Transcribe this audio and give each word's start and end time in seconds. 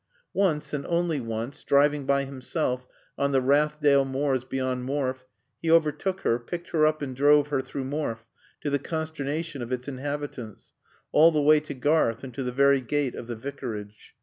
Once, 0.33 0.73
and 0.73 0.83
only 0.87 1.19
once, 1.21 1.63
driving 1.63 2.07
by 2.07 2.23
himself 2.25 2.87
on 3.19 3.31
the 3.31 3.39
Rathdale 3.39 4.03
moors 4.03 4.43
beyond 4.43 4.83
Morfe, 4.83 5.25
he 5.61 5.69
overtook 5.69 6.21
her, 6.21 6.39
picked 6.39 6.69
her 6.71 6.87
up 6.87 7.03
and 7.03 7.15
drove 7.15 7.49
her 7.49 7.61
through 7.61 7.83
Morfe 7.83 8.25
(to 8.61 8.71
the 8.71 8.79
consternation 8.79 9.61
of 9.61 9.71
its 9.71 9.87
inhabitants) 9.87 10.73
all 11.11 11.31
the 11.31 11.39
way 11.43 11.59
to 11.59 11.75
Garth 11.75 12.23
and 12.23 12.33
to 12.33 12.41
the 12.41 12.51
very 12.51 12.81
gate 12.81 13.13
of 13.13 13.27
the 13.27 13.35
Vicarage. 13.35 14.15